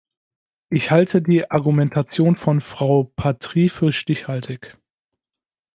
Ich 0.71 0.89
halte 0.89 1.21
die 1.21 1.51
Argumentation 1.51 2.35
von 2.35 2.59
Frau 2.59 3.03
Patrie 3.15 3.69
für 3.69 3.91
stichhaltig. 3.91 4.75